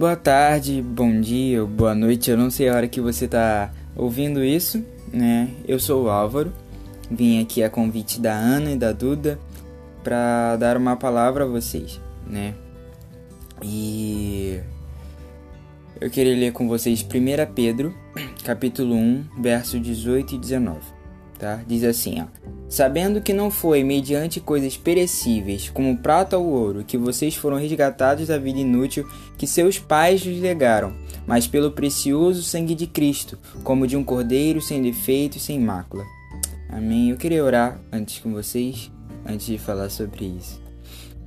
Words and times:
Boa 0.00 0.16
tarde, 0.16 0.80
bom 0.80 1.20
dia, 1.20 1.62
boa 1.62 1.94
noite. 1.94 2.30
Eu 2.30 2.38
não 2.38 2.50
sei 2.50 2.70
a 2.70 2.74
hora 2.74 2.88
que 2.88 3.02
você 3.02 3.26
está 3.26 3.70
ouvindo 3.94 4.42
isso, 4.42 4.82
né? 5.12 5.50
Eu 5.68 5.78
sou 5.78 6.04
o 6.04 6.08
Álvaro. 6.08 6.54
Vim 7.10 7.38
aqui 7.42 7.62
a 7.62 7.68
convite 7.68 8.18
da 8.18 8.32
Ana 8.32 8.70
e 8.70 8.76
da 8.78 8.92
Duda 8.92 9.38
para 10.02 10.56
dar 10.56 10.78
uma 10.78 10.96
palavra 10.96 11.44
a 11.44 11.46
vocês, 11.46 12.00
né? 12.26 12.54
E 13.62 14.58
eu 16.00 16.08
queria 16.08 16.34
ler 16.34 16.52
com 16.54 16.66
vocês 16.66 17.02
1 17.02 17.52
Pedro, 17.54 17.94
capítulo 18.42 18.94
1, 18.94 19.24
verso 19.38 19.78
18 19.78 20.34
e 20.34 20.38
19, 20.38 20.80
tá? 21.40 21.60
Diz 21.66 21.82
assim, 21.82 22.20
ó: 22.20 22.26
Sabendo 22.68 23.20
que 23.20 23.32
não 23.32 23.50
foi 23.50 23.82
mediante 23.82 24.38
coisas 24.38 24.76
perecíveis, 24.76 25.70
como 25.70 25.96
prata 25.96 26.38
ou 26.38 26.46
ouro, 26.46 26.84
que 26.84 26.98
vocês 26.98 27.34
foram 27.34 27.56
resgatados 27.56 28.28
da 28.28 28.38
vida 28.38 28.60
inútil 28.60 29.08
que 29.36 29.46
seus 29.46 29.78
pais 29.78 30.20
lhes 30.20 30.40
legaram, 30.40 30.92
mas 31.26 31.46
pelo 31.46 31.72
precioso 31.72 32.42
sangue 32.42 32.74
de 32.74 32.86
Cristo, 32.86 33.38
como 33.64 33.86
de 33.86 33.96
um 33.96 34.04
cordeiro 34.04 34.60
sem 34.60 34.80
defeito 34.82 35.38
e 35.38 35.40
sem 35.40 35.58
mácula. 35.58 36.04
Amém. 36.68 37.10
Eu 37.10 37.16
queria 37.16 37.44
orar 37.44 37.80
antes 37.90 38.20
com 38.20 38.32
vocês, 38.32 38.92
antes 39.26 39.46
de 39.46 39.58
falar 39.58 39.88
sobre 39.88 40.26
isso. 40.26 40.60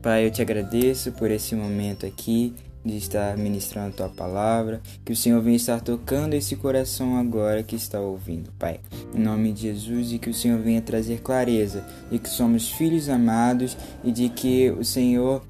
Pai, 0.02 0.26
eu 0.26 0.32
te 0.32 0.42
agradeço 0.42 1.12
por 1.12 1.32
esse 1.32 1.56
momento 1.56 2.06
aqui 2.06 2.54
de 2.86 2.98
estar 2.98 3.38
ministrando 3.38 3.90
a 3.90 3.92
tua 3.92 4.10
palavra, 4.10 4.82
que 5.06 5.14
o 5.14 5.16
Senhor 5.16 5.42
venha 5.42 5.56
estar 5.56 5.80
tocando 5.82 6.34
esse 6.34 6.56
coração 6.56 7.18
agora 7.18 7.64
que 7.64 7.76
está 7.76 8.00
ouvindo, 8.00 8.52
Pai. 8.60 8.80
Em 9.14 9.20
nome 9.20 9.54
de 9.54 9.62
Jesus 9.62 10.12
e 10.12 10.20
que 10.20 10.30
o 10.30 10.34
Senhor 10.34 10.60
venha 10.60 10.82
trazer 10.82 11.22
clareza 11.22 11.86
de 12.12 12.20
que 12.20 12.30
somos 12.30 12.70
filhos 12.72 13.10
amados 13.10 13.78
e 14.04 14.12
de 14.12 14.30
que 14.30 14.70
o 14.72 14.84
Senhor 14.84 15.42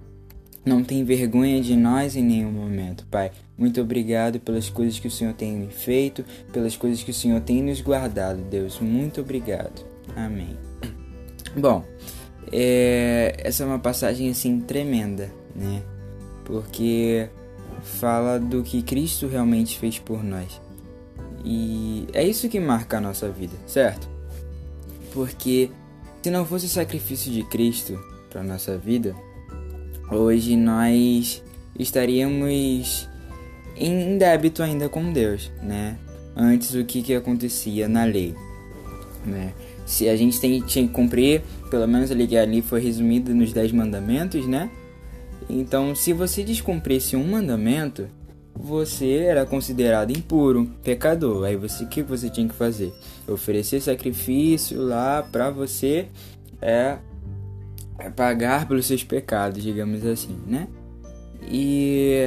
não 0.65 0.83
tem 0.83 1.03
vergonha 1.03 1.61
de 1.61 1.75
nós 1.75 2.15
em 2.15 2.23
nenhum 2.23 2.51
momento, 2.51 3.05
Pai. 3.09 3.31
Muito 3.57 3.81
obrigado 3.81 4.39
pelas 4.39 4.69
coisas 4.69 4.99
que 4.99 5.07
o 5.07 5.11
Senhor 5.11 5.33
tem 5.33 5.67
feito, 5.69 6.23
pelas 6.51 6.77
coisas 6.77 7.03
que 7.03 7.11
o 7.11 7.13
Senhor 7.13 7.41
tem 7.41 7.61
nos 7.61 7.81
guardado, 7.81 8.41
Deus. 8.43 8.79
Muito 8.79 9.21
obrigado. 9.21 9.85
Amém. 10.15 10.57
Bom, 11.55 11.83
é, 12.51 13.35
essa 13.39 13.63
é 13.63 13.65
uma 13.65 13.79
passagem 13.79 14.29
assim 14.29 14.59
tremenda, 14.59 15.29
né? 15.55 15.81
Porque 16.45 17.29
fala 17.81 18.39
do 18.39 18.63
que 18.63 18.81
Cristo 18.81 19.27
realmente 19.27 19.77
fez 19.77 19.99
por 19.99 20.23
nós. 20.23 20.61
E 21.43 22.07
é 22.13 22.23
isso 22.25 22.47
que 22.47 22.59
marca 22.59 22.97
a 22.97 23.01
nossa 23.01 23.29
vida, 23.29 23.55
certo? 23.67 24.07
Porque 25.11 25.69
se 26.21 26.31
não 26.31 26.45
fosse 26.45 26.65
o 26.65 26.69
sacrifício 26.69 27.31
de 27.31 27.43
Cristo 27.43 27.99
para 28.29 28.41
nossa 28.41 28.77
vida, 28.77 29.13
hoje 30.09 30.55
nós 30.55 31.43
estaríamos 31.77 33.09
em 33.75 34.17
débito 34.17 34.63
ainda 34.63 34.87
com 34.87 35.11
Deus, 35.11 35.51
né? 35.61 35.97
Antes 36.35 36.73
o 36.73 36.83
que, 36.85 37.01
que 37.01 37.13
acontecia 37.13 37.87
na 37.87 38.05
lei, 38.05 38.33
né? 39.25 39.53
Se 39.85 40.07
a 40.07 40.15
gente 40.15 40.39
tem, 40.39 40.61
tinha 40.61 40.87
que 40.87 40.93
cumprir, 40.93 41.41
pelo 41.69 41.87
menos 41.87 42.09
a 42.09 42.15
lei 42.15 42.37
ali 42.37 42.61
foi 42.61 42.79
resumida 42.79 43.33
nos 43.33 43.51
dez 43.51 43.71
mandamentos, 43.71 44.47
né? 44.47 44.71
Então, 45.53 45.93
se 45.93 46.13
você 46.13 46.43
descumprisse 46.43 47.15
um 47.15 47.23
mandamento, 47.23 48.07
você 48.55 49.17
era 49.17 49.45
considerado 49.45 50.09
impuro, 50.09 50.65
pecador. 50.83 51.45
Aí 51.45 51.55
você 51.55 51.83
o 51.83 51.87
que 51.87 52.01
você 52.01 52.27
tinha 52.27 52.47
que 52.47 52.55
fazer? 52.55 52.91
Oferecer 53.27 53.79
sacrifício 53.79 54.81
lá 54.81 55.21
para 55.21 55.51
você 55.51 56.07
é, 56.59 56.97
é, 57.99 58.09
pagar 58.09 58.67
pelos 58.67 58.87
seus 58.87 59.03
pecados, 59.03 59.61
digamos 59.61 60.03
assim, 60.03 60.35
né? 60.47 60.67
E 61.47 62.23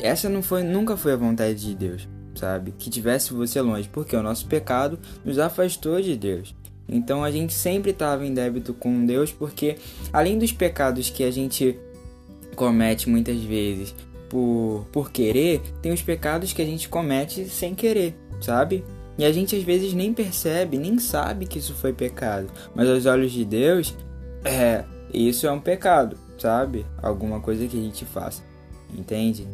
essa 0.00 0.28
não 0.28 0.42
foi 0.42 0.64
nunca 0.64 0.96
foi 0.96 1.12
a 1.12 1.16
vontade 1.16 1.54
de 1.54 1.76
Deus, 1.76 2.08
sabe? 2.34 2.72
Que 2.72 2.90
tivesse 2.90 3.32
você 3.32 3.60
longe, 3.60 3.88
porque 3.88 4.16
o 4.16 4.22
nosso 4.22 4.46
pecado 4.46 4.98
nos 5.24 5.38
afastou 5.38 6.00
de 6.02 6.16
Deus. 6.16 6.56
Então 6.88 7.24
a 7.24 7.30
gente 7.30 7.52
sempre 7.52 7.90
estava 7.90 8.26
em 8.26 8.34
débito 8.34 8.74
com 8.74 9.04
Deus, 9.06 9.32
porque 9.32 9.76
além 10.12 10.38
dos 10.38 10.52
pecados 10.52 11.10
que 11.10 11.24
a 11.24 11.30
gente 11.30 11.78
comete 12.54 13.08
muitas 13.08 13.40
vezes 13.42 13.94
por, 14.28 14.86
por 14.92 15.10
querer, 15.10 15.60
tem 15.80 15.92
os 15.92 16.02
pecados 16.02 16.52
que 16.52 16.62
a 16.62 16.66
gente 16.66 16.88
comete 16.88 17.46
sem 17.46 17.74
querer, 17.74 18.14
sabe? 18.40 18.84
E 19.18 19.24
a 19.24 19.32
gente 19.32 19.54
às 19.54 19.62
vezes 19.62 19.92
nem 19.92 20.12
percebe, 20.12 20.78
nem 20.78 20.98
sabe 20.98 21.46
que 21.46 21.58
isso 21.58 21.74
foi 21.74 21.92
pecado. 21.92 22.50
Mas 22.74 22.88
aos 22.88 23.06
olhos 23.06 23.30
de 23.30 23.44
Deus, 23.44 23.94
é, 24.44 24.84
isso 25.12 25.46
é 25.46 25.52
um 25.52 25.60
pecado, 25.60 26.16
sabe? 26.38 26.86
Alguma 27.02 27.40
coisa 27.40 27.66
que 27.66 27.78
a 27.78 27.82
gente 27.82 28.04
faça, 28.04 28.42
entende? 28.96 29.46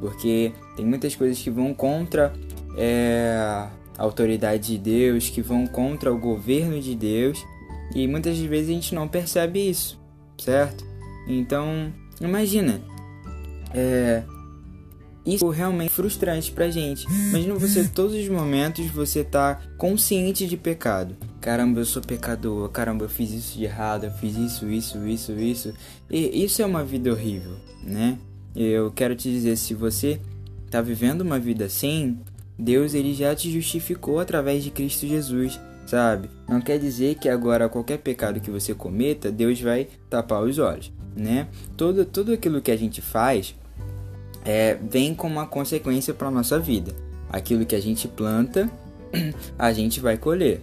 Porque 0.00 0.52
tem 0.76 0.86
muitas 0.86 1.14
coisas 1.14 1.38
que 1.38 1.50
vão 1.50 1.74
contra 1.74 2.32
é, 2.76 3.66
autoridade 4.02 4.68
de 4.68 4.78
Deus, 4.78 5.28
que 5.28 5.42
vão 5.42 5.66
contra 5.66 6.12
o 6.12 6.18
governo 6.18 6.80
de 6.80 6.94
Deus, 6.94 7.44
e 7.94 8.06
muitas 8.06 8.38
vezes 8.38 8.70
a 8.70 8.72
gente 8.72 8.94
não 8.94 9.06
percebe 9.06 9.68
isso, 9.68 10.00
certo? 10.38 10.84
Então, 11.28 11.92
imagina, 12.20 12.80
é, 13.74 14.22
isso 15.24 15.52
é 15.52 15.56
realmente 15.56 15.90
frustrante 15.90 16.50
pra 16.50 16.70
gente. 16.70 17.06
Imagina 17.28 17.54
você 17.54 17.84
todos 17.88 18.14
os 18.14 18.28
momentos 18.28 18.86
você 18.86 19.22
tá 19.22 19.60
consciente 19.76 20.46
de 20.46 20.56
pecado. 20.56 21.16
Caramba, 21.40 21.80
eu 21.80 21.84
sou 21.84 22.02
pecador. 22.02 22.68
Caramba, 22.70 23.04
eu 23.04 23.08
fiz 23.08 23.30
isso 23.30 23.58
de 23.58 23.64
errado. 23.64 24.04
Eu 24.04 24.12
fiz 24.12 24.36
isso, 24.36 24.68
isso, 24.68 25.06
isso, 25.06 25.32
isso. 25.32 25.74
E 26.10 26.44
isso 26.44 26.62
é 26.62 26.66
uma 26.66 26.84
vida 26.84 27.10
horrível, 27.10 27.56
né? 27.82 28.18
Eu 28.54 28.90
quero 28.90 29.14
te 29.14 29.30
dizer, 29.30 29.56
se 29.56 29.74
você 29.74 30.20
tá 30.70 30.80
vivendo 30.80 31.20
uma 31.20 31.38
vida 31.38 31.66
assim, 31.66 32.18
Deus 32.60 32.92
ele 32.92 33.14
já 33.14 33.34
te 33.34 33.50
justificou 33.50 34.18
através 34.18 34.62
de 34.62 34.70
Cristo 34.70 35.06
Jesus, 35.06 35.58
sabe? 35.86 36.28
Não 36.46 36.60
quer 36.60 36.78
dizer 36.78 37.14
que 37.14 37.28
agora 37.28 37.68
qualquer 37.68 37.98
pecado 37.98 38.40
que 38.40 38.50
você 38.50 38.74
cometa, 38.74 39.32
Deus 39.32 39.60
vai 39.60 39.88
tapar 40.10 40.42
os 40.42 40.58
olhos, 40.58 40.92
né? 41.16 41.48
Todo, 41.76 42.04
tudo 42.04 42.32
aquilo 42.34 42.60
que 42.60 42.70
a 42.70 42.76
gente 42.76 43.00
faz 43.00 43.54
é, 44.44 44.76
vem 44.88 45.14
com 45.14 45.26
uma 45.26 45.46
consequência 45.46 46.12
para 46.12 46.30
nossa 46.30 46.58
vida. 46.58 46.94
Aquilo 47.30 47.64
que 47.64 47.74
a 47.74 47.80
gente 47.80 48.06
planta, 48.06 48.70
a 49.58 49.72
gente 49.72 49.98
vai 50.00 50.18
colher. 50.18 50.60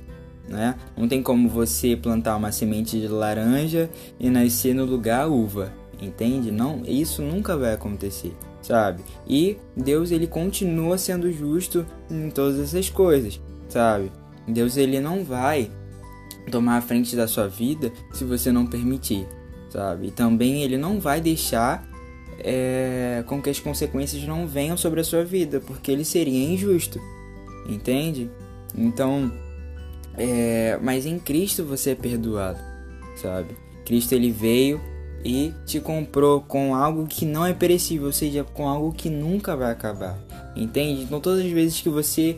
Né? 0.47 0.75
Não 0.95 1.07
tem 1.07 1.21
como 1.21 1.49
você 1.49 1.95
plantar 1.95 2.37
uma 2.37 2.51
semente 2.51 2.99
de 2.99 3.07
laranja 3.07 3.89
e 4.19 4.29
nascer 4.29 4.73
no 4.73 4.85
lugar 4.85 5.27
uva, 5.27 5.73
entende? 5.99 6.51
Não, 6.51 6.83
isso 6.85 7.21
nunca 7.21 7.57
vai 7.57 7.73
acontecer 7.73 8.33
sabe? 8.67 9.01
E 9.25 9.57
Deus 9.75 10.11
ele 10.11 10.27
continua 10.27 10.97
sendo 10.97 11.31
justo 11.31 11.85
em 12.11 12.29
todas 12.29 12.59
essas 12.59 12.89
coisas, 12.89 13.39
sabe? 13.69 14.11
Deus 14.45 14.75
ele 14.75 14.99
não 14.99 15.23
vai 15.23 15.71
tomar 16.51 16.77
a 16.77 16.81
frente 16.81 17.15
da 17.15 17.27
sua 17.27 17.47
vida 17.47 17.91
se 18.11 18.25
você 18.25 18.51
não 18.51 18.65
permitir, 18.67 19.25
sabe? 19.69 20.07
E 20.07 20.11
também 20.11 20.63
ele 20.63 20.77
não 20.77 20.99
vai 20.99 21.21
deixar 21.21 21.87
é, 22.39 23.23
com 23.25 23.41
que 23.41 23.49
as 23.49 23.59
consequências 23.59 24.23
não 24.23 24.45
venham 24.45 24.75
sobre 24.75 24.99
a 24.99 25.03
sua 25.03 25.23
vida, 25.23 25.61
porque 25.61 25.89
ele 25.89 26.03
seria 26.03 26.51
injusto, 26.51 26.99
entende? 27.69 28.29
Então, 28.75 29.31
é, 30.17 30.77
mas 30.81 31.05
em 31.05 31.17
Cristo 31.19 31.63
você 31.63 31.91
é 31.91 31.95
perdoado, 31.95 32.59
sabe? 33.15 33.55
Cristo 33.85 34.13
ele 34.13 34.29
veio 34.29 34.81
e 35.27 35.53
te 35.65 35.81
comprou 35.81 36.39
com 36.39 36.73
algo 36.73 37.05
que 37.05 37.25
não 37.25 37.45
é 37.45 37.53
perecível, 37.53 38.07
ou 38.07 38.13
seja, 38.13 38.45
com 38.45 38.65
algo 38.65 38.93
que 38.93 39.09
nunca 39.09 39.57
vai 39.57 39.69
acabar. 39.69 40.17
Entende? 40.55 41.01
Então 41.03 41.19
todas 41.19 41.45
as 41.45 41.51
vezes 41.51 41.81
que 41.81 41.89
você 41.89 42.37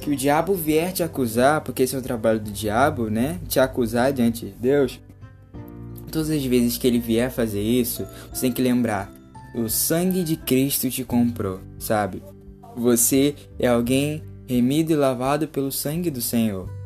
que 0.00 0.10
o 0.10 0.16
diabo 0.16 0.52
vier 0.54 0.92
te 0.92 1.04
acusar, 1.04 1.60
porque 1.60 1.84
esse 1.84 1.94
é 1.94 1.98
o 1.98 2.02
trabalho 2.02 2.40
do 2.40 2.50
diabo, 2.50 3.08
né? 3.08 3.38
Te 3.48 3.60
acusar 3.60 4.12
diante 4.12 4.46
de 4.46 4.52
Deus. 4.52 4.98
Todas 6.10 6.28
as 6.30 6.44
vezes 6.44 6.76
que 6.76 6.88
ele 6.88 6.98
vier 6.98 7.30
fazer 7.30 7.62
isso, 7.62 8.04
você 8.32 8.42
tem 8.42 8.52
que 8.52 8.62
lembrar: 8.62 9.12
o 9.54 9.68
sangue 9.68 10.24
de 10.24 10.36
Cristo 10.36 10.90
te 10.90 11.04
comprou, 11.04 11.60
sabe? 11.78 12.20
Você 12.76 13.36
é 13.60 13.68
alguém 13.68 14.24
remido 14.48 14.92
e 14.92 14.96
lavado 14.96 15.46
pelo 15.46 15.70
sangue 15.70 16.10
do 16.10 16.20
Senhor. 16.20 16.77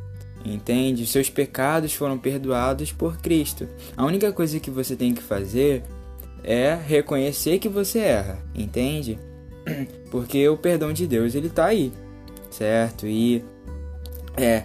Entende? 0.45 1.07
Seus 1.07 1.31
pecados 1.31 1.95
foram 1.95 2.19
perdoados 2.19 2.93
por 2.93 3.19
Cristo. 3.19 3.69
A 3.97 4.05
única 4.05 4.33
coisa 4.33 4.59
que 4.59 4.71
você 4.71 4.97
tem 4.97 5.15
que 5.15 5.23
fazer 5.23 5.83
é 6.43 6.75
reconhecer 6.75 7.59
que 7.59 7.69
você 7.69 8.01
erra, 8.01 8.39
entende? 8.55 9.19
Porque 10.11 10.49
o 10.49 10.57
perdão 10.57 10.93
de 10.93 11.07
Deus 11.07 11.35
ele 11.35 11.49
tá 11.49 11.67
aí, 11.67 11.93
certo? 12.51 13.07
E 13.07 13.45
é 14.37 14.65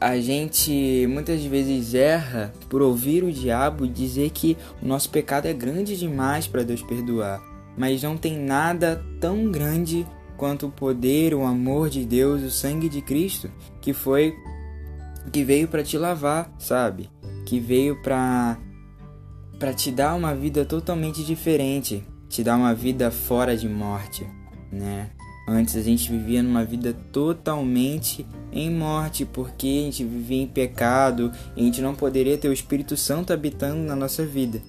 a 0.00 0.16
gente 0.20 1.06
muitas 1.08 1.42
vezes 1.42 1.92
erra 1.92 2.52
por 2.68 2.82
ouvir 2.82 3.24
o 3.24 3.32
diabo 3.32 3.86
dizer 3.86 4.30
que 4.30 4.56
o 4.80 4.86
nosso 4.86 5.10
pecado 5.10 5.46
é 5.46 5.52
grande 5.52 5.96
demais 5.96 6.46
para 6.46 6.62
Deus 6.62 6.82
perdoar, 6.82 7.42
mas 7.76 8.02
não 8.02 8.16
tem 8.16 8.38
nada 8.38 9.04
tão 9.20 9.50
grande 9.50 10.06
quanto 10.38 10.68
o 10.68 10.70
poder, 10.70 11.34
o 11.34 11.44
amor 11.44 11.90
de 11.90 12.06
Deus, 12.06 12.42
o 12.42 12.50
sangue 12.50 12.88
de 12.88 13.02
Cristo, 13.02 13.50
que 13.82 13.92
foi 13.92 14.34
que 15.30 15.44
veio 15.44 15.68
para 15.68 15.82
te 15.82 15.98
lavar, 15.98 16.50
sabe? 16.58 17.10
Que 17.44 17.60
veio 17.60 18.00
para 18.02 18.56
para 19.58 19.74
te 19.74 19.90
dar 19.90 20.14
uma 20.14 20.36
vida 20.36 20.64
totalmente 20.64 21.24
diferente, 21.24 22.04
te 22.28 22.44
dá 22.44 22.56
uma 22.56 22.72
vida 22.72 23.10
fora 23.10 23.56
de 23.56 23.68
morte, 23.68 24.24
né? 24.72 25.10
Antes 25.48 25.74
a 25.74 25.82
gente 25.82 26.10
vivia 26.12 26.42
numa 26.42 26.64
vida 26.64 26.92
totalmente 27.10 28.24
em 28.52 28.70
morte, 28.70 29.24
porque 29.24 29.66
a 29.66 29.84
gente 29.86 30.04
vivia 30.04 30.42
em 30.42 30.46
pecado 30.46 31.32
a 31.56 31.60
gente 31.60 31.80
não 31.80 31.94
poderia 31.94 32.38
ter 32.38 32.48
o 32.48 32.52
Espírito 32.52 32.96
Santo 32.96 33.32
habitando 33.32 33.82
na 33.82 33.96
nossa 33.96 34.24
vida. 34.24 34.62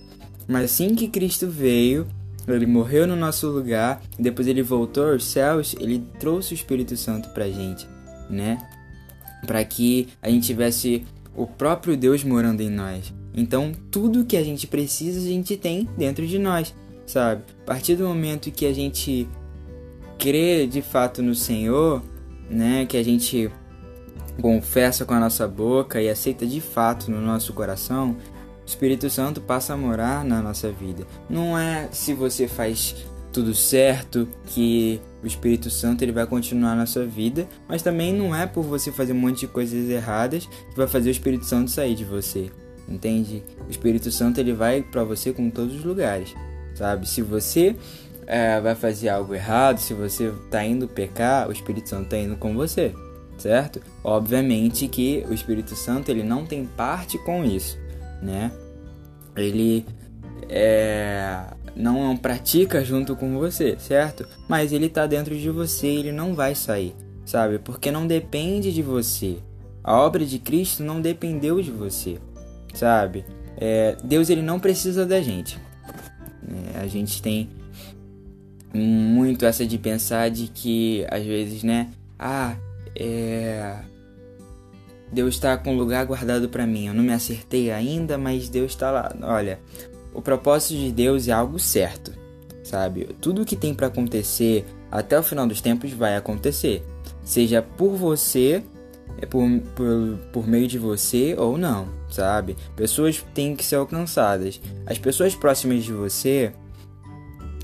Mas 0.48 0.72
assim 0.72 0.96
que 0.96 1.08
Cristo 1.08 1.48
veio, 1.48 2.08
ele 2.56 2.66
morreu 2.66 3.08
no 3.08 3.16
nosso 3.16 3.48
lugar, 3.48 4.02
depois 4.18 4.48
ele 4.48 4.62
voltou 4.62 5.12
aos 5.12 5.26
céus, 5.26 5.76
ele 5.80 6.04
trouxe 6.20 6.54
o 6.54 6.56
Espírito 6.56 6.96
Santo 6.98 7.30
pra 7.30 7.50
gente, 7.50 7.88
né? 8.30 8.58
Para 9.46 9.64
que 9.64 10.08
a 10.22 10.30
gente 10.30 10.48
tivesse 10.48 11.06
o 11.36 11.48
próprio 11.48 11.96
Deus 11.96 12.24
morando 12.24 12.62
em 12.62 12.70
nós. 12.70 13.14
Então, 13.34 13.72
tudo 13.92 14.26
que 14.26 14.36
a 14.36 14.44
gente 14.44 14.68
precisa, 14.68 15.20
a 15.20 15.24
gente 15.24 15.56
tem 15.56 15.88
dentro 15.98 16.26
de 16.28 16.38
nós, 16.38 16.74
sabe? 17.06 17.44
A 17.62 17.66
partir 17.66 17.96
do 17.96 18.08
momento 18.08 18.52
que 18.52 18.66
a 18.66 18.74
gente 18.74 19.28
crê 20.18 20.68
de 20.68 20.82
fato 20.82 21.22
no 21.22 21.34
Senhor, 21.34 22.04
né, 22.50 22.86
que 22.86 22.98
a 22.98 23.04
gente 23.04 23.50
confessa 24.42 25.06
com 25.06 25.14
a 25.14 25.20
nossa 25.20 25.48
boca 25.48 26.02
e 26.02 26.10
aceita 26.10 26.46
de 26.46 26.60
fato 26.60 27.10
no 27.12 27.22
nosso 27.22 27.54
coração, 27.54 28.18
o 28.70 28.72
Espírito 28.72 29.10
Santo 29.10 29.42
passa 29.42 29.74
a 29.74 29.78
morar 29.78 30.24
na 30.24 30.44
nossa 30.44 30.72
vida. 30.72 31.04
Não 31.28 31.58
é 31.58 31.90
se 31.92 32.14
você 32.14 32.48
faz 32.48 32.96
tudo 33.34 33.52
certo 33.56 34.30
que 34.46 35.02
o 35.24 35.28
Espírito 35.28 35.72
Santo 35.72 36.04
ele 36.04 36.12
vai 36.12 36.28
continuar 36.28 36.76
na 36.76 36.86
sua 36.86 37.04
vida, 37.04 37.48
mas 37.68 37.82
também 37.82 38.14
não 38.14 38.36
é 38.36 38.46
por 38.46 38.64
você 38.64 38.92
fazer 38.92 39.14
um 39.14 39.18
monte 39.18 39.40
de 39.40 39.48
coisas 39.48 39.90
erradas 39.90 40.46
que 40.46 40.78
vai 40.78 40.88
fazer 40.88 41.10
o 41.10 41.12
Espírito 41.12 41.46
Santo 41.46 41.72
sair 41.72 41.96
de 41.96 42.06
você. 42.06 42.52
Entende? 42.88 43.44
O 43.68 43.72
Espírito 43.72 44.12
Santo 44.12 44.40
ele 44.40 44.54
vai 44.54 44.84
para 44.84 45.04
você 45.04 45.34
com 45.34 45.50
todos 45.50 45.76
os 45.76 45.84
lugares, 45.84 46.36
sabe? 46.76 47.10
Se 47.10 47.24
você 47.24 47.76
é, 48.28 48.62
vai 48.62 48.76
fazer 48.76 49.10
algo 49.10 49.34
errado, 49.34 49.80
se 49.80 49.96
você 49.96 50.32
está 50.46 50.64
indo 50.64 50.88
pecar, 50.88 51.50
o 51.50 51.52
Espírito 51.52 51.90
Santo 51.90 52.04
está 52.04 52.18
indo 52.20 52.36
com 52.36 52.54
você, 52.54 52.94
certo? 53.36 53.82
Obviamente 54.04 54.88
que 54.88 55.26
o 55.28 55.34
Espírito 55.34 55.76
Santo 55.76 56.12
ele 56.12 56.22
não 56.22 56.46
tem 56.46 56.66
parte 56.66 57.18
com 57.18 57.44
isso, 57.44 57.80
né? 58.22 58.52
Ele 59.36 59.86
é, 60.48 61.44
não 61.76 62.16
pratica 62.18 62.84
junto 62.84 63.16
com 63.16 63.38
você, 63.38 63.78
certo? 63.80 64.28
Mas 64.48 64.72
ele 64.72 64.88
está 64.88 65.06
dentro 65.06 65.36
de 65.36 65.50
você, 65.50 65.88
ele 65.88 66.12
não 66.12 66.34
vai 66.34 66.56
sair, 66.56 66.96
sabe? 67.26 67.60
Porque 67.60 67.92
não 67.92 68.08
depende 68.08 68.74
de 68.74 68.82
você. 68.82 69.38
A 69.84 69.98
obra 69.98 70.26
de 70.26 70.40
Cristo 70.40 70.84
não 70.84 71.02
dependeu 71.02 71.62
de 71.62 71.72
você 71.72 72.20
sabe? 72.74 73.26
É, 73.58 73.98
Deus 74.04 74.30
ele 74.30 74.42
não 74.42 74.60
precisa 74.60 75.06
da 75.06 75.22
gente. 75.22 75.60
É, 76.76 76.80
a 76.80 76.88
gente 76.88 77.22
tem 77.22 77.50
muito 78.74 79.46
essa 79.46 79.66
de 79.66 79.78
pensar 79.78 80.30
de 80.30 80.48
que 80.48 81.06
às 81.10 81.24
vezes, 81.24 81.64
né? 81.64 81.90
Ah, 82.18 82.56
é... 82.96 83.76
Deus 85.12 85.36
está 85.36 85.58
com 85.58 85.74
um 85.74 85.78
lugar 85.78 86.06
guardado 86.06 86.50
para 86.50 86.68
mim. 86.68 86.88
Eu 86.88 86.94
não 86.94 87.04
me 87.04 87.14
acertei 87.14 87.72
ainda, 87.72 88.18
mas 88.18 88.50
Deus 88.50 88.72
está 88.72 88.92
lá. 88.92 89.16
Olha, 89.22 89.60
o 90.14 90.22
propósito 90.22 90.80
de 90.80 90.92
Deus 90.92 91.28
é 91.28 91.32
algo 91.32 91.60
certo, 91.60 92.14
sabe? 92.64 93.06
Tudo 93.20 93.46
que 93.46 93.56
tem 93.56 93.74
para 93.74 93.88
acontecer 93.88 94.66
até 94.92 95.18
o 95.18 95.24
final 95.24 95.48
dos 95.48 95.62
tempos 95.62 95.92
vai 95.92 96.16
acontecer, 96.16 96.84
seja 97.24 97.62
por 97.62 97.96
você 97.96 98.64
é 99.22 99.26
por, 99.26 99.44
por, 99.76 100.18
por 100.32 100.48
meio 100.48 100.68
de 100.68 100.78
você 100.78 101.36
ou 101.38 101.58
não, 101.58 101.88
sabe? 102.10 102.56
Pessoas 102.76 103.24
têm 103.34 103.56
que 103.56 103.66
ser 103.66 103.76
alcançadas. 103.76 104.62
As 104.86 104.98
pessoas 104.98 105.36
próximas 105.36 105.84
de 105.84 105.92
você, 105.92 106.54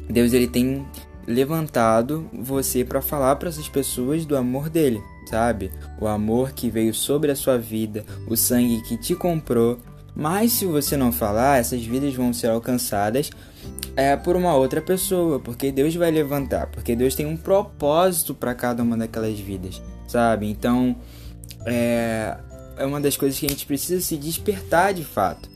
Deus 0.10 0.34
ele 0.34 0.48
tem 0.48 0.86
levantado 1.28 2.30
você 2.34 2.84
para 2.84 3.02
falar 3.02 3.36
para 3.38 3.50
essas 3.50 3.68
pessoas 3.68 4.26
do 4.26 4.36
amor 4.36 4.70
dele, 4.70 5.02
sabe? 5.26 5.72
O 6.00 6.08
amor 6.08 6.52
que 6.52 6.70
veio 6.70 6.94
sobre 6.94 7.32
a 7.32 7.36
sua 7.36 7.58
vida, 7.58 8.06
o 8.28 8.36
sangue 8.36 8.82
que 8.84 8.98
te 8.98 9.16
comprou. 9.16 9.80
Mas 10.16 10.54
se 10.54 10.66
você 10.66 10.96
não 10.96 11.12
falar, 11.12 11.60
essas 11.60 11.84
vidas 11.84 12.14
vão 12.14 12.32
ser 12.32 12.48
alcançadas 12.48 13.30
é, 13.96 14.16
por 14.16 14.36
uma 14.36 14.56
outra 14.56 14.82
pessoa, 14.82 15.40
porque 15.40 15.72
Deus 15.72 15.94
vai 15.96 16.10
levantar, 16.10 16.68
porque 16.68 16.96
Deus 16.96 17.16
tem 17.16 17.26
um 17.26 17.36
propósito 17.36 18.34
para 18.34 18.56
cada 18.56 18.82
uma 18.82 18.96
daquelas 18.96 19.38
vidas, 19.38 19.82
sabe? 20.08 20.50
Então, 20.50 20.96
é, 21.66 22.38
é 22.78 22.86
uma 22.86 23.02
das 23.02 23.18
coisas 23.18 23.38
que 23.38 23.46
a 23.46 23.50
gente 23.50 23.66
precisa 23.66 24.00
se 24.00 24.16
despertar 24.16 24.94
de 24.94 25.04
fato. 25.04 25.50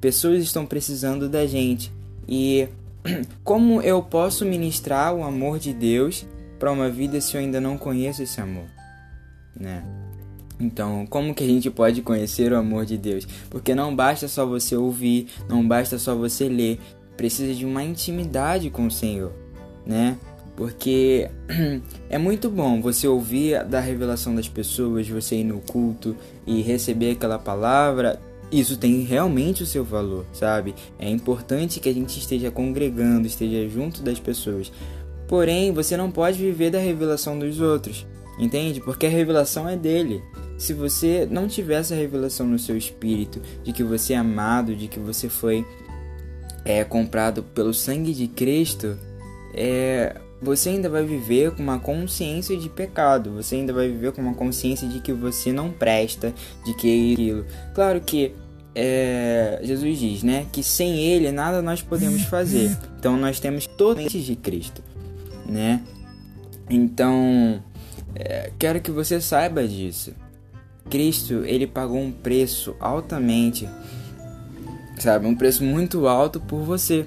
Pessoas 0.00 0.42
estão 0.42 0.66
precisando 0.66 1.28
da 1.28 1.46
gente. 1.46 1.90
E 2.28 2.68
como 3.44 3.80
eu 3.82 4.02
posso 4.02 4.44
ministrar 4.44 5.14
o 5.14 5.22
amor 5.22 5.58
de 5.58 5.72
Deus 5.72 6.26
para 6.58 6.72
uma 6.72 6.88
vida 6.88 7.20
se 7.20 7.36
eu 7.36 7.40
ainda 7.40 7.60
não 7.60 7.76
conheço 7.76 8.22
esse 8.22 8.40
amor? 8.40 8.66
Né? 9.58 9.84
Então, 10.58 11.06
como 11.06 11.34
que 11.34 11.44
a 11.44 11.46
gente 11.46 11.70
pode 11.70 12.00
conhecer 12.02 12.52
o 12.52 12.56
amor 12.56 12.86
de 12.86 12.96
Deus? 12.96 13.26
Porque 13.50 13.74
não 13.74 13.94
basta 13.94 14.28
só 14.28 14.46
você 14.46 14.76
ouvir, 14.76 15.28
não 15.48 15.66
basta 15.66 15.98
só 15.98 16.14
você 16.14 16.48
ler, 16.48 16.80
precisa 17.16 17.54
de 17.54 17.64
uma 17.64 17.82
intimidade 17.82 18.70
com 18.70 18.86
o 18.86 18.90
Senhor, 18.90 19.32
né? 19.84 20.16
Porque 20.56 21.28
é 22.08 22.16
muito 22.18 22.48
bom 22.48 22.80
você 22.80 23.08
ouvir 23.08 23.64
da 23.64 23.80
revelação 23.80 24.34
das 24.34 24.48
pessoas, 24.48 25.08
você 25.08 25.36
ir 25.36 25.44
no 25.44 25.60
culto 25.60 26.16
e 26.46 26.62
receber 26.62 27.12
aquela 27.12 27.38
palavra. 27.38 28.20
Isso 28.54 28.76
tem 28.76 29.00
realmente 29.00 29.64
o 29.64 29.66
seu 29.66 29.82
valor, 29.82 30.24
sabe? 30.32 30.76
É 30.96 31.10
importante 31.10 31.80
que 31.80 31.88
a 31.88 31.92
gente 31.92 32.16
esteja 32.20 32.52
congregando, 32.52 33.26
esteja 33.26 33.68
junto 33.68 34.00
das 34.00 34.20
pessoas. 34.20 34.70
Porém, 35.26 35.72
você 35.72 35.96
não 35.96 36.08
pode 36.08 36.38
viver 36.38 36.70
da 36.70 36.78
revelação 36.78 37.36
dos 37.36 37.60
outros, 37.60 38.06
entende? 38.38 38.80
Porque 38.80 39.06
a 39.06 39.10
revelação 39.10 39.68
é 39.68 39.76
dele. 39.76 40.22
Se 40.56 40.72
você 40.72 41.26
não 41.28 41.48
tiver 41.48 41.80
essa 41.80 41.96
revelação 41.96 42.46
no 42.46 42.56
seu 42.56 42.76
espírito 42.76 43.42
de 43.64 43.72
que 43.72 43.82
você 43.82 44.12
é 44.12 44.18
amado, 44.18 44.76
de 44.76 44.86
que 44.86 45.00
você 45.00 45.28
foi 45.28 45.66
é, 46.64 46.84
comprado 46.84 47.42
pelo 47.42 47.74
sangue 47.74 48.14
de 48.14 48.28
Cristo, 48.28 48.96
é, 49.52 50.14
você 50.40 50.68
ainda 50.68 50.88
vai 50.88 51.02
viver 51.02 51.50
com 51.50 51.62
uma 51.64 51.80
consciência 51.80 52.56
de 52.56 52.68
pecado, 52.68 53.32
você 53.32 53.56
ainda 53.56 53.72
vai 53.72 53.88
viver 53.88 54.12
com 54.12 54.22
uma 54.22 54.34
consciência 54.34 54.86
de 54.86 55.00
que 55.00 55.12
você 55.12 55.52
não 55.52 55.72
presta, 55.72 56.32
de 56.64 56.72
que 56.74 57.14
aquilo. 57.14 57.44
Claro 57.74 58.00
que 58.00 58.32
é, 58.74 59.60
Jesus 59.62 59.98
diz, 59.98 60.22
né, 60.22 60.46
que 60.52 60.62
sem 60.62 60.98
Ele 60.98 61.30
nada 61.30 61.62
nós 61.62 61.80
podemos 61.80 62.22
fazer. 62.22 62.76
Então 62.98 63.16
nós 63.16 63.38
temos 63.38 63.66
todos 63.66 64.10
de 64.10 64.36
Cristo, 64.36 64.82
né? 65.46 65.82
Então 66.68 67.62
é, 68.14 68.50
quero 68.58 68.80
que 68.80 68.90
você 68.90 69.20
saiba 69.20 69.66
disso. 69.66 70.12
Cristo 70.90 71.42
ele 71.46 71.66
pagou 71.66 71.98
um 71.98 72.12
preço 72.12 72.74
altamente, 72.78 73.68
sabe, 74.98 75.26
um 75.26 75.34
preço 75.34 75.64
muito 75.64 76.06
alto 76.06 76.40
por 76.40 76.60
você. 76.60 77.06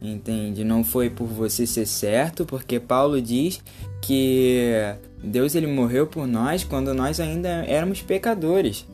Entende? 0.00 0.62
Não 0.62 0.84
foi 0.84 1.10
por 1.10 1.26
você 1.26 1.66
ser 1.66 1.84
certo, 1.84 2.46
porque 2.46 2.78
Paulo 2.78 3.20
diz 3.20 3.60
que 4.00 4.72
Deus 5.22 5.56
ele 5.56 5.66
morreu 5.66 6.06
por 6.06 6.26
nós 6.26 6.62
quando 6.62 6.94
nós 6.94 7.18
ainda 7.18 7.48
éramos 7.48 8.00
pecadores. 8.00 8.86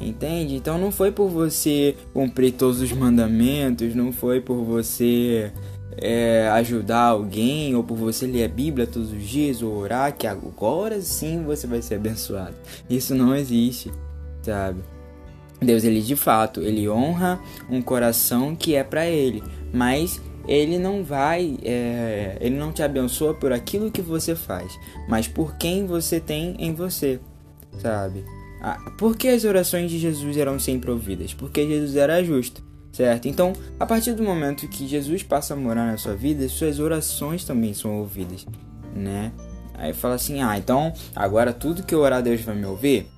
Entende? 0.00 0.56
Então 0.56 0.78
não 0.78 0.90
foi 0.90 1.12
por 1.12 1.28
você 1.28 1.94
cumprir 2.12 2.52
todos 2.52 2.80
os 2.80 2.92
mandamentos, 2.92 3.94
não 3.94 4.12
foi 4.12 4.40
por 4.40 4.64
você 4.64 5.52
é, 5.96 6.48
ajudar 6.52 7.02
alguém 7.02 7.74
ou 7.74 7.84
por 7.84 7.96
você 7.96 8.26
ler 8.26 8.44
a 8.44 8.48
Bíblia 8.48 8.86
todos 8.86 9.12
os 9.12 9.22
dias 9.22 9.62
ou 9.62 9.76
orar 9.76 10.16
que 10.16 10.26
agora 10.26 11.00
sim 11.00 11.44
você 11.44 11.66
vai 11.66 11.82
ser 11.82 11.96
abençoado. 11.96 12.54
Isso 12.88 13.14
não 13.14 13.34
existe, 13.34 13.92
sabe? 14.42 14.80
Deus 15.60 15.84
ele 15.84 16.00
de 16.00 16.16
fato 16.16 16.60
ele 16.60 16.88
honra 16.88 17.40
um 17.70 17.80
coração 17.80 18.56
que 18.56 18.74
é 18.74 18.82
para 18.82 19.06
ele, 19.06 19.42
mas 19.72 20.20
ele 20.48 20.78
não 20.78 21.04
vai, 21.04 21.56
é, 21.62 22.36
ele 22.40 22.56
não 22.56 22.72
te 22.72 22.82
abençoa 22.82 23.32
por 23.34 23.52
aquilo 23.52 23.90
que 23.90 24.02
você 24.02 24.34
faz, 24.34 24.76
mas 25.08 25.28
por 25.28 25.56
quem 25.56 25.86
você 25.86 26.18
tem 26.18 26.56
em 26.58 26.74
você, 26.74 27.20
sabe? 27.78 28.24
Ah, 28.64 28.78
por 28.96 29.16
que 29.16 29.26
as 29.26 29.44
orações 29.44 29.90
de 29.90 29.98
Jesus 29.98 30.36
eram 30.36 30.56
sempre 30.56 30.88
ouvidas? 30.88 31.34
Porque 31.34 31.66
Jesus 31.66 31.96
era 31.96 32.22
justo, 32.22 32.62
certo? 32.92 33.26
Então, 33.26 33.52
a 33.78 33.84
partir 33.84 34.12
do 34.12 34.22
momento 34.22 34.68
que 34.68 34.86
Jesus 34.86 35.24
passa 35.24 35.54
a 35.54 35.56
morar 35.56 35.84
na 35.84 35.98
sua 35.98 36.14
vida, 36.14 36.48
suas 36.48 36.78
orações 36.78 37.44
também 37.44 37.74
são 37.74 37.98
ouvidas, 37.98 38.46
né? 38.94 39.32
Aí 39.74 39.92
fala 39.92 40.14
assim, 40.14 40.40
ah, 40.40 40.56
então 40.56 40.92
agora 41.16 41.52
tudo 41.52 41.82
que 41.82 41.92
eu 41.92 41.98
orar 41.98 42.22
Deus 42.22 42.40
vai 42.42 42.54
me 42.54 42.64
ouvir. 42.64 43.08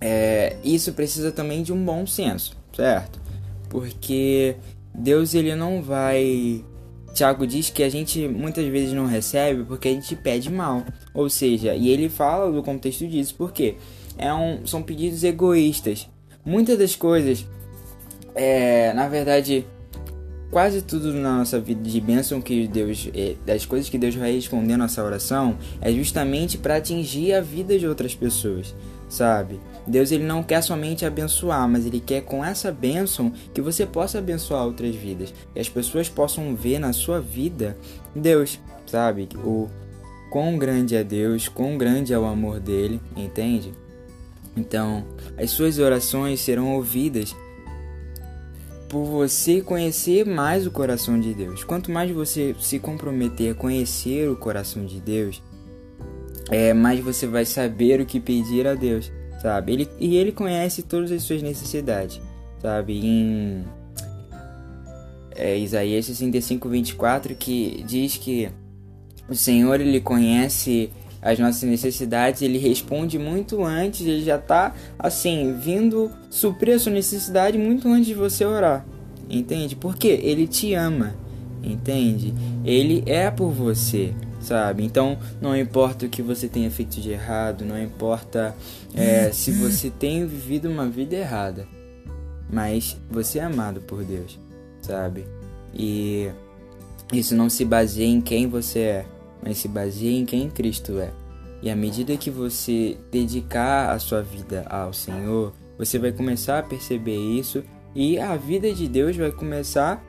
É, 0.00 0.56
isso 0.64 0.92
precisa 0.92 1.30
também 1.30 1.62
de 1.62 1.72
um 1.72 1.84
bom 1.84 2.04
senso, 2.04 2.56
certo? 2.74 3.20
Porque 3.68 4.56
Deus 4.92 5.34
ele 5.34 5.54
não 5.54 5.82
vai. 5.82 6.64
Tiago 7.14 7.46
diz 7.46 7.70
que 7.70 7.84
a 7.84 7.88
gente 7.88 8.26
muitas 8.26 8.66
vezes 8.66 8.92
não 8.92 9.06
recebe 9.06 9.62
porque 9.62 9.86
a 9.86 9.92
gente 9.92 10.16
pede 10.16 10.50
mal. 10.50 10.82
Ou 11.14 11.30
seja, 11.30 11.76
e 11.76 11.88
ele 11.88 12.08
fala 12.08 12.50
do 12.50 12.60
contexto 12.60 13.06
disso, 13.06 13.36
porque 13.38 13.76
é 14.18 14.32
um, 14.32 14.66
são 14.66 14.82
pedidos 14.82 15.24
egoístas. 15.24 16.08
Muitas 16.44 16.78
das 16.78 16.94
coisas, 16.94 17.46
é, 18.34 18.92
na 18.92 19.08
verdade, 19.08 19.66
quase 20.50 20.82
tudo 20.82 21.12
na 21.12 21.38
nossa 21.38 21.58
vida 21.58 21.82
de 21.82 22.00
bênção 22.00 22.40
que 22.40 22.68
Deus, 22.68 23.08
é, 23.14 23.34
das 23.44 23.66
coisas 23.66 23.88
que 23.88 23.98
Deus 23.98 24.14
vai 24.14 24.32
responder 24.32 24.76
nossa 24.76 25.02
oração, 25.02 25.58
é 25.80 25.90
justamente 25.90 26.56
para 26.56 26.76
atingir 26.76 27.32
a 27.32 27.40
vida 27.40 27.78
de 27.78 27.88
outras 27.88 28.14
pessoas, 28.14 28.74
sabe? 29.08 29.58
Deus 29.86 30.12
ele 30.12 30.24
não 30.24 30.42
quer 30.42 30.62
somente 30.62 31.04
abençoar, 31.04 31.68
mas 31.68 31.84
ele 31.86 31.98
quer 31.98 32.22
com 32.22 32.44
essa 32.44 32.70
bênção 32.70 33.32
que 33.52 33.60
você 33.60 33.84
possa 33.84 34.18
abençoar 34.18 34.64
outras 34.64 34.94
vidas, 34.94 35.34
que 35.52 35.58
as 35.58 35.68
pessoas 35.68 36.08
possam 36.08 36.54
ver 36.54 36.78
na 36.78 36.92
sua 36.92 37.20
vida 37.20 37.76
Deus, 38.14 38.60
sabe? 38.86 39.28
O 39.44 39.68
quão 40.30 40.56
grande 40.56 40.94
é 40.94 41.02
Deus, 41.02 41.48
quão 41.48 41.76
grande 41.76 42.12
é 42.12 42.18
o 42.18 42.24
amor 42.24 42.60
dele, 42.60 43.00
entende? 43.16 43.72
Então, 44.56 45.04
as 45.36 45.50
suas 45.50 45.78
orações 45.78 46.40
serão 46.40 46.74
ouvidas 46.74 47.34
por 48.88 49.04
você 49.04 49.60
conhecer 49.60 50.24
mais 50.24 50.66
o 50.66 50.70
coração 50.70 51.18
de 51.18 51.34
Deus. 51.34 51.64
Quanto 51.64 51.90
mais 51.90 52.10
você 52.10 52.54
se 52.60 52.78
comprometer 52.78 53.52
a 53.52 53.54
conhecer 53.54 54.30
o 54.30 54.36
coração 54.36 54.86
de 54.86 55.00
Deus, 55.00 55.42
é, 56.50 56.72
mais 56.72 57.00
você 57.00 57.26
vai 57.26 57.44
saber 57.44 58.00
o 58.00 58.06
que 58.06 58.20
pedir 58.20 58.66
a 58.66 58.74
Deus, 58.74 59.10
sabe? 59.42 59.72
Ele, 59.72 59.88
e 59.98 60.16
ele 60.16 60.30
conhece 60.30 60.82
todas 60.82 61.10
as 61.10 61.22
suas 61.22 61.42
necessidades, 61.42 62.20
sabe? 62.60 63.04
Em 63.04 63.64
é, 65.34 65.58
Isaías 65.58 66.06
65, 66.06 66.68
24, 66.68 67.34
que 67.34 67.82
diz 67.86 68.16
que 68.16 68.48
o 69.28 69.34
Senhor 69.34 69.80
ele 69.80 70.00
conhece 70.00 70.90
as 71.24 71.38
nossas 71.38 71.62
necessidades, 71.62 72.42
ele 72.42 72.58
responde 72.58 73.18
muito 73.18 73.64
antes, 73.64 74.06
ele 74.06 74.22
já 74.22 74.36
está 74.36 74.74
assim, 74.98 75.56
vindo 75.58 76.10
suprir 76.28 76.74
a 76.74 76.78
sua 76.78 76.92
necessidade 76.92 77.56
muito 77.56 77.88
antes 77.88 78.04
de 78.04 78.14
você 78.14 78.44
orar. 78.44 78.84
Entende? 79.28 79.74
Porque 79.74 80.06
ele 80.06 80.46
te 80.46 80.74
ama. 80.74 81.14
Entende? 81.62 82.34
Ele 82.62 83.02
é 83.06 83.30
por 83.30 83.50
você, 83.50 84.12
sabe? 84.38 84.84
Então 84.84 85.16
não 85.40 85.56
importa 85.56 86.04
o 86.04 86.10
que 86.10 86.20
você 86.20 86.46
tenha 86.46 86.70
feito 86.70 87.00
de 87.00 87.12
errado, 87.12 87.64
não 87.64 87.82
importa 87.82 88.54
é, 88.94 89.32
se 89.32 89.50
você 89.50 89.88
tem 89.88 90.26
vivido 90.26 90.68
uma 90.68 90.86
vida 90.86 91.16
errada, 91.16 91.66
mas 92.52 92.98
você 93.10 93.38
é 93.38 93.44
amado 93.44 93.80
por 93.80 94.04
Deus, 94.04 94.38
sabe? 94.82 95.24
E 95.72 96.28
isso 97.10 97.34
não 97.34 97.48
se 97.48 97.64
baseia 97.64 98.06
em 98.06 98.20
quem 98.20 98.46
você 98.46 98.80
é, 98.80 99.06
mas 99.44 99.58
se 99.58 99.68
baseia 99.68 100.18
em 100.18 100.24
quem 100.24 100.48
Cristo 100.48 100.98
é. 100.98 101.12
E 101.62 101.70
à 101.70 101.76
medida 101.76 102.16
que 102.16 102.30
você 102.30 102.96
dedicar 103.10 103.90
a 103.90 103.98
sua 103.98 104.22
vida 104.22 104.64
ao 104.68 104.92
Senhor, 104.92 105.52
você 105.78 105.98
vai 105.98 106.12
começar 106.12 106.58
a 106.58 106.62
perceber 106.62 107.16
isso 107.16 107.62
e 107.94 108.18
a 108.18 108.36
vida 108.36 108.72
de 108.72 108.88
Deus 108.88 109.16
vai 109.16 109.30
começar 109.30 110.02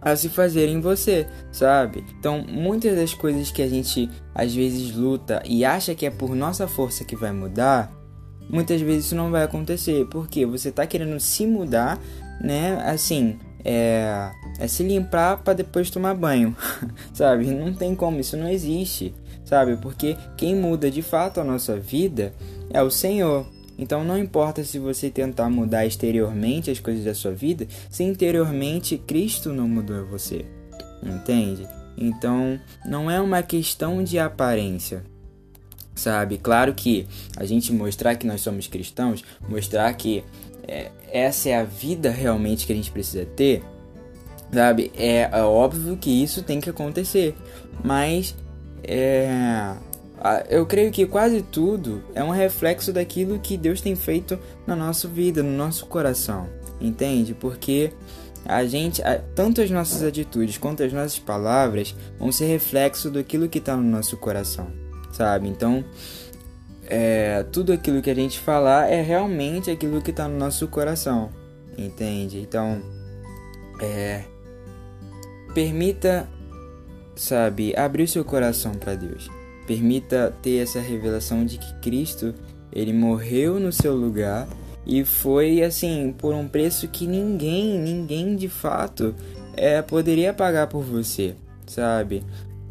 a 0.00 0.14
se 0.16 0.28
fazer 0.28 0.68
em 0.68 0.80
você, 0.80 1.26
sabe? 1.50 2.04
Então, 2.18 2.44
muitas 2.46 2.96
das 2.96 3.14
coisas 3.14 3.50
que 3.50 3.62
a 3.62 3.68
gente 3.68 4.10
às 4.34 4.54
vezes 4.54 4.94
luta 4.94 5.42
e 5.46 5.64
acha 5.64 5.94
que 5.94 6.04
é 6.04 6.10
por 6.10 6.34
nossa 6.34 6.66
força 6.66 7.04
que 7.04 7.14
vai 7.14 7.32
mudar, 7.32 7.92
muitas 8.50 8.80
vezes 8.80 9.06
isso 9.06 9.14
não 9.14 9.30
vai 9.30 9.44
acontecer, 9.44 10.06
porque 10.10 10.44
você 10.44 10.70
está 10.70 10.86
querendo 10.86 11.18
se 11.20 11.46
mudar, 11.46 12.00
né? 12.40 12.82
Assim, 12.84 13.38
é, 13.64 14.30
é 14.58 14.68
se 14.68 14.82
limpar 14.82 15.38
para 15.38 15.54
depois 15.54 15.90
tomar 15.90 16.14
banho, 16.14 16.56
sabe? 17.12 17.46
Não 17.46 17.72
tem 17.72 17.94
como, 17.94 18.20
isso 18.20 18.36
não 18.36 18.48
existe, 18.48 19.14
sabe? 19.44 19.76
Porque 19.76 20.16
quem 20.36 20.54
muda 20.54 20.90
de 20.90 21.02
fato 21.02 21.40
a 21.40 21.44
nossa 21.44 21.78
vida 21.78 22.32
é 22.70 22.82
o 22.82 22.90
Senhor. 22.90 23.46
Então 23.78 24.04
não 24.04 24.18
importa 24.18 24.62
se 24.62 24.78
você 24.78 25.10
tentar 25.10 25.48
mudar 25.50 25.86
exteriormente 25.86 26.70
as 26.70 26.78
coisas 26.78 27.04
da 27.04 27.14
sua 27.14 27.32
vida, 27.32 27.66
se 27.90 28.04
interiormente 28.04 28.98
Cristo 28.98 29.52
não 29.52 29.66
mudou 29.66 30.06
você. 30.06 30.44
Entende? 31.02 31.66
Então 31.96 32.60
não 32.86 33.10
é 33.10 33.20
uma 33.20 33.42
questão 33.42 34.02
de 34.02 34.18
aparência. 34.18 35.04
Sabe? 35.94 36.38
Claro 36.38 36.72
que 36.72 37.06
a 37.36 37.44
gente 37.44 37.72
mostrar 37.72 38.16
que 38.16 38.26
nós 38.26 38.40
somos 38.40 38.66
cristãos, 38.66 39.22
mostrar 39.46 39.92
que 39.94 40.24
é, 40.66 40.90
essa 41.10 41.50
é 41.50 41.56
a 41.56 41.64
vida 41.64 42.10
realmente 42.10 42.66
que 42.66 42.72
a 42.72 42.76
gente 42.76 42.90
precisa 42.90 43.26
ter, 43.26 43.62
sabe? 44.52 44.92
É, 44.96 45.30
é 45.32 45.42
óbvio 45.42 45.96
que 45.96 46.22
isso 46.22 46.42
tem 46.42 46.60
que 46.60 46.70
acontecer, 46.70 47.34
mas 47.82 48.36
é, 48.84 49.74
eu 50.48 50.66
creio 50.66 50.90
que 50.90 51.06
quase 51.06 51.42
tudo 51.42 52.02
é 52.14 52.22
um 52.22 52.30
reflexo 52.30 52.92
daquilo 52.92 53.38
que 53.38 53.56
Deus 53.56 53.80
tem 53.80 53.96
feito 53.96 54.38
na 54.66 54.76
nossa 54.76 55.08
vida, 55.08 55.42
no 55.42 55.56
nosso 55.56 55.86
coração, 55.86 56.48
entende? 56.80 57.34
Porque 57.34 57.92
a 58.44 58.64
gente, 58.64 59.00
tanto 59.34 59.60
as 59.60 59.70
nossas 59.70 60.02
atitudes 60.02 60.58
quanto 60.58 60.82
as 60.82 60.92
nossas 60.92 61.18
palavras 61.18 61.94
vão 62.18 62.30
ser 62.30 62.46
reflexo 62.46 63.10
daquilo 63.10 63.48
que 63.48 63.58
está 63.58 63.76
no 63.76 63.84
nosso 63.84 64.16
coração, 64.16 64.70
sabe? 65.12 65.48
Então, 65.48 65.84
é, 66.86 67.44
tudo 67.52 67.72
aquilo 67.72 68.02
que 68.02 68.10
a 68.10 68.14
gente 68.14 68.38
falar 68.38 68.90
é 68.90 69.00
realmente 69.00 69.70
aquilo 69.70 70.02
que 70.02 70.10
está 70.10 70.28
no 70.28 70.36
nosso 70.36 70.66
coração, 70.68 71.30
entende? 71.78 72.38
Então, 72.40 72.82
é, 73.80 74.24
permita, 75.54 76.28
sabe, 77.14 77.74
abrir 77.76 78.08
seu 78.08 78.24
coração 78.24 78.72
para 78.72 78.94
Deus. 78.94 79.30
Permita 79.66 80.34
ter 80.42 80.62
essa 80.62 80.80
revelação 80.80 81.44
de 81.44 81.58
que 81.58 81.74
Cristo, 81.80 82.34
ele 82.72 82.92
morreu 82.92 83.60
no 83.60 83.72
seu 83.72 83.94
lugar 83.94 84.48
e 84.86 85.04
foi 85.04 85.62
assim 85.62 86.14
por 86.16 86.34
um 86.34 86.48
preço 86.48 86.88
que 86.88 87.06
ninguém, 87.06 87.78
ninguém 87.78 88.34
de 88.34 88.48
fato 88.48 89.14
é, 89.56 89.80
poderia 89.82 90.32
pagar 90.32 90.66
por 90.66 90.82
você, 90.82 91.34
sabe? 91.66 92.24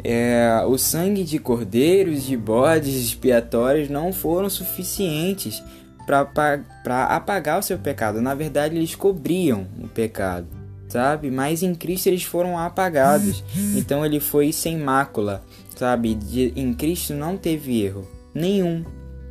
É, 0.04 0.64
o 0.68 0.78
sangue 0.78 1.24
de 1.24 1.38
cordeiros, 1.38 2.24
de 2.24 2.36
bodes 2.36 2.96
expiatórios 2.96 3.90
não 3.90 4.12
foram 4.12 4.50
suficientes 4.50 5.64
para 6.06 7.06
apagar 7.16 7.60
o 7.60 7.64
seu 7.64 7.78
pecado. 7.78 8.22
Na 8.22 8.34
verdade, 8.34 8.76
eles 8.76 8.96
cobriam 8.96 9.68
o 9.80 9.88
pecado, 9.88 10.48
sabe? 10.92 11.32
Mas 11.32 11.64
em 11.64 11.74
Cristo 11.74 12.08
eles 12.08 12.24
foram 12.24 12.58
apagados. 12.58 13.44
Então 13.76 14.06
ele 14.06 14.20
foi 14.20 14.52
sem 14.52 14.78
mácula, 14.78 15.42
sabe? 15.76 16.14
De, 16.16 16.52
em 16.56 16.74
Cristo 16.74 17.14
não 17.14 17.38
teve 17.38 17.82
erro 17.82 18.06
nenhum. 18.34 18.84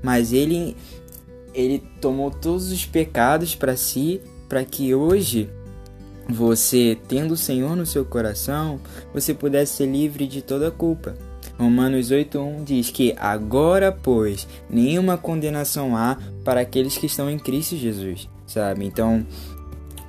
Mas 0.03 0.33
ele 0.33 0.77
ele 1.53 1.83
tomou 2.01 2.31
todos 2.31 2.71
os 2.71 2.87
pecados 2.87 3.55
para 3.55 3.77
si, 3.77 4.21
para 4.49 4.65
que 4.65 4.95
hoje 4.95 5.51
você, 6.29 6.97
tendo 7.09 7.35
o 7.35 7.37
Senhor 7.37 7.75
no 7.75 7.85
seu 7.85 8.05
coração, 8.05 8.81
você 9.13 9.35
pudesse 9.35 9.79
ser 9.79 9.87
livre 9.87 10.27
de 10.27 10.41
toda 10.41 10.71
culpa. 10.71 11.17
Romanos 11.59 12.11
8:1 12.11 12.65
diz 12.65 12.91
que 12.91 13.15
agora, 13.19 13.93
pois, 13.93 14.47
nenhuma 14.69 15.19
condenação 15.19 15.97
há 15.97 16.17
para 16.45 16.61
aqueles 16.61 16.97
que 16.97 17.07
estão 17.07 17.29
em 17.29 17.39
Cristo 17.39 17.77
Jesus, 17.77 18.29
sabe? 18.47 18.87
Então, 18.87 19.27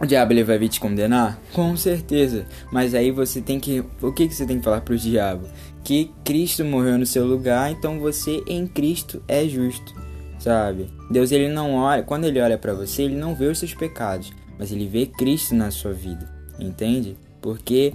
o 0.01 0.05
diabo 0.08 0.34
ele 0.34 0.43
vai 0.43 0.58
vir 0.58 0.67
te 0.67 0.79
condenar? 0.79 1.39
Com 1.53 1.77
certeza. 1.77 2.48
Mas 2.72 2.96
aí 2.96 3.12
você 3.12 3.39
tem 3.39 3.60
que, 3.60 3.84
o 4.01 4.12
que 4.12 4.27
que 4.27 4.34
você 4.34 4.48
tem 4.48 4.58
que 4.58 4.63
falar 4.63 4.81
para 4.81 4.96
o 4.96 4.98
diabo? 4.98 5.48
Que 5.84 6.12
Cristo 6.25 6.65
morreu 6.65 6.98
no 6.98 7.05
seu 7.05 7.25
lugar, 7.25 7.72
então 7.72 8.00
você 8.00 8.41
em 8.48 8.65
Cristo 8.65 9.22
é 9.27 9.48
justo, 9.48 9.93
sabe? 10.39 10.89
Deus 11.12 11.31
ele 11.31 11.50
não 11.50 11.75
olha, 11.75 12.01
quando 12.01 12.25
ele 12.25 12.41
olha 12.41 12.58
para 12.58 12.74
você, 12.74 13.03
ele 13.03 13.15
não 13.15 13.36
vê 13.36 13.46
os 13.46 13.60
seus 13.60 13.75
pecados, 13.75 14.34
mas 14.58 14.72
ele 14.72 14.88
vê 14.88 15.05
Cristo 15.05 15.53
na 15.53 15.70
sua 15.70 15.93
vida, 15.93 16.27
entende? 16.60 17.15
Porque 17.39 17.93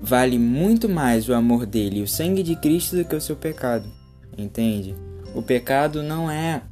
vale 0.00 0.38
muito 0.38 0.88
mais 0.88 1.28
o 1.28 1.34
amor 1.34 1.66
dele 1.66 2.00
e 2.00 2.02
o 2.02 2.08
sangue 2.08 2.42
de 2.42 2.56
Cristo 2.56 2.96
do 2.96 3.04
que 3.04 3.16
o 3.16 3.20
seu 3.20 3.36
pecado, 3.36 3.86
entende? 4.36 4.94
O 5.34 5.42
pecado 5.42 6.02
não 6.02 6.30
é 6.30 6.62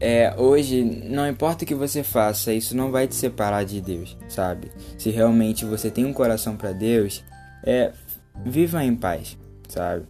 é, 0.00 0.34
hoje, 0.36 0.82
não 0.82 1.28
importa 1.28 1.64
o 1.64 1.66
que 1.66 1.74
você 1.74 2.02
faça, 2.02 2.52
isso 2.52 2.76
não 2.76 2.90
vai 2.90 3.06
te 3.06 3.14
separar 3.14 3.64
de 3.64 3.80
Deus, 3.80 4.16
sabe? 4.28 4.70
Se 4.98 5.10
realmente 5.10 5.64
você 5.64 5.90
tem 5.90 6.04
um 6.04 6.12
coração 6.12 6.56
para 6.56 6.72
Deus, 6.72 7.22
é, 7.64 7.92
viva 8.44 8.84
em 8.84 8.94
paz, 8.94 9.38
sabe? 9.68 10.04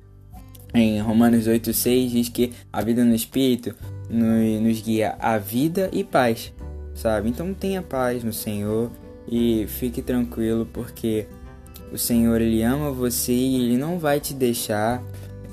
Em 0.72 1.00
Romanos 1.00 1.46
8,6 1.46 2.08
diz 2.08 2.28
que 2.28 2.52
a 2.72 2.82
vida 2.82 3.04
no 3.04 3.14
Espírito 3.14 3.74
nos, 4.10 4.80
guia 4.80 5.16
a 5.20 5.38
vida 5.38 5.88
e 5.92 6.02
paz, 6.02 6.52
sabe? 6.94 7.28
Então 7.28 7.54
tenha 7.54 7.80
paz 7.80 8.24
no 8.24 8.32
Senhor 8.32 8.90
e 9.28 9.66
fique 9.68 10.02
tranquilo 10.02 10.66
porque 10.72 11.26
o 11.92 11.98
Senhor 11.98 12.40
ele 12.40 12.62
ama 12.62 12.90
você 12.90 13.32
e 13.32 13.62
ele 13.62 13.76
não 13.76 13.98
vai 13.98 14.18
te 14.18 14.34
deixar 14.34 15.00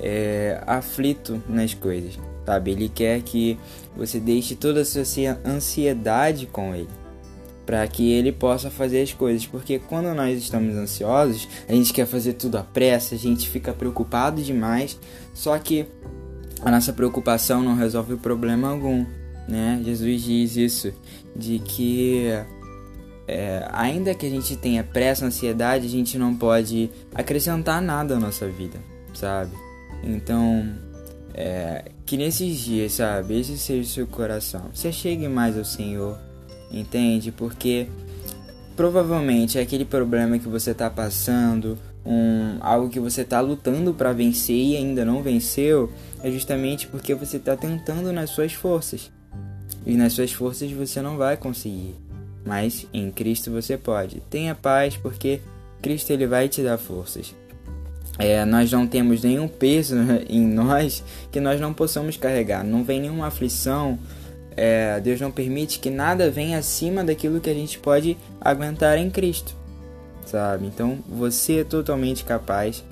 é, 0.00 0.60
aflito 0.66 1.40
nas 1.48 1.72
coisas, 1.72 2.18
sabe? 2.44 2.72
Ele 2.72 2.88
quer 2.88 3.22
que 3.22 3.56
você 3.96 4.18
deixe 4.18 4.54
toda 4.54 4.80
a 4.80 4.84
sua 4.84 5.38
ansiedade 5.44 6.46
com 6.46 6.74
ele 6.74 6.88
para 7.64 7.86
que 7.86 8.10
ele 8.10 8.32
possa 8.32 8.68
fazer 8.70 9.02
as 9.02 9.12
coisas, 9.12 9.46
porque 9.46 9.78
quando 9.78 10.12
nós 10.14 10.36
estamos 10.36 10.74
ansiosos, 10.76 11.48
a 11.68 11.72
gente 11.72 11.92
quer 11.92 12.06
fazer 12.06 12.32
tudo 12.32 12.58
à 12.58 12.62
pressa, 12.62 13.14
a 13.14 13.18
gente 13.18 13.48
fica 13.48 13.72
preocupado 13.72 14.42
demais, 14.42 14.98
só 15.32 15.56
que 15.58 15.86
a 16.60 16.70
nossa 16.72 16.92
preocupação 16.92 17.62
não 17.62 17.76
resolve 17.76 18.16
problema 18.16 18.68
algum 18.68 19.06
né? 19.48 19.80
Jesus 19.84 20.22
diz 20.22 20.56
isso, 20.56 20.92
de 21.34 21.58
que 21.58 22.26
é, 23.26 23.66
ainda 23.72 24.14
que 24.14 24.26
a 24.26 24.30
gente 24.30 24.56
tenha 24.56 24.84
pressa, 24.84 25.26
ansiedade, 25.26 25.86
a 25.86 25.90
gente 25.90 26.18
não 26.18 26.34
pode 26.34 26.90
acrescentar 27.14 27.80
nada 27.80 28.16
à 28.16 28.20
nossa 28.20 28.48
vida, 28.48 28.78
sabe? 29.14 29.52
Então, 30.02 30.74
é, 31.34 31.91
que 32.04 32.16
nesses 32.16 32.58
dias, 32.58 32.92
sabe, 32.92 33.40
esse 33.40 33.56
seja 33.56 33.82
o 33.82 33.92
seu 33.92 34.06
coração. 34.06 34.70
Você 34.72 34.92
chegue 34.92 35.28
mais 35.28 35.56
ao 35.56 35.64
Senhor, 35.64 36.18
entende? 36.70 37.30
Porque 37.30 37.86
provavelmente 38.76 39.58
é 39.58 39.62
aquele 39.62 39.84
problema 39.84 40.38
que 40.38 40.48
você 40.48 40.72
está 40.72 40.90
passando, 40.90 41.78
um, 42.04 42.58
algo 42.60 42.88
que 42.88 43.00
você 43.00 43.22
está 43.22 43.40
lutando 43.40 43.94
para 43.94 44.12
vencer 44.12 44.56
e 44.56 44.76
ainda 44.76 45.04
não 45.04 45.22
venceu, 45.22 45.92
é 46.22 46.30
justamente 46.30 46.86
porque 46.86 47.14
você 47.14 47.36
está 47.36 47.56
tentando 47.56 48.12
nas 48.12 48.30
suas 48.30 48.52
forças. 48.52 49.10
E 49.86 49.94
nas 49.94 50.12
suas 50.12 50.32
forças 50.32 50.70
você 50.70 51.00
não 51.00 51.16
vai 51.16 51.36
conseguir. 51.36 51.94
Mas 52.44 52.86
em 52.92 53.10
Cristo 53.10 53.50
você 53.50 53.76
pode. 53.76 54.20
Tenha 54.28 54.54
paz, 54.54 54.96
porque 54.96 55.40
Cristo 55.80 56.10
ele 56.10 56.26
vai 56.26 56.48
te 56.48 56.62
dar 56.62 56.78
forças. 56.78 57.34
É, 58.22 58.44
nós 58.44 58.70
não 58.70 58.86
temos 58.86 59.24
nenhum 59.24 59.48
peso 59.48 59.96
em 60.28 60.46
nós 60.46 61.02
que 61.32 61.40
nós 61.40 61.60
não 61.60 61.74
possamos 61.74 62.16
carregar. 62.16 62.62
Não 62.62 62.84
vem 62.84 63.00
nenhuma 63.00 63.26
aflição. 63.26 63.98
É, 64.56 65.00
Deus 65.00 65.20
não 65.20 65.32
permite 65.32 65.80
que 65.80 65.90
nada 65.90 66.30
venha 66.30 66.58
acima 66.58 67.02
daquilo 67.02 67.40
que 67.40 67.50
a 67.50 67.54
gente 67.54 67.80
pode 67.80 68.16
aguentar 68.40 68.96
em 68.96 69.10
Cristo, 69.10 69.56
sabe? 70.24 70.66
Então 70.66 70.98
você 71.08 71.60
é 71.60 71.64
totalmente 71.64 72.22
capaz 72.22 72.84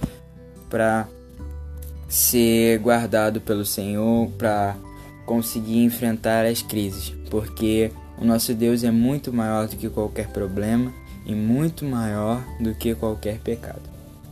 para 0.69 1.07
ser 2.09 2.79
guardado 2.79 3.41
pelo 3.41 3.65
Senhor, 3.65 4.29
para 4.33 4.75
conseguir 5.27 5.85
enfrentar 5.85 6.45
as 6.45 6.61
crises, 6.61 7.15
porque 7.31 7.93
o 8.19 8.25
nosso 8.25 8.53
Deus 8.53 8.83
é 8.83 8.91
muito 8.91 9.33
maior 9.33 9.69
do 9.69 9.77
que 9.77 9.89
qualquer 9.89 10.27
problema 10.29 10.93
e 11.25 11.37
muito 11.37 11.85
maior 11.85 12.43
do 12.59 12.75
que 12.75 12.97
qualquer 12.97 13.39
pecado. 13.39 13.83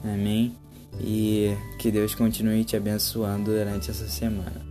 Amém? 0.02 0.57
E 1.00 1.56
que 1.78 1.90
Deus 1.90 2.14
continue 2.14 2.64
te 2.64 2.76
abençoando 2.76 3.50
durante 3.52 3.90
essa 3.90 4.08
semana. 4.08 4.67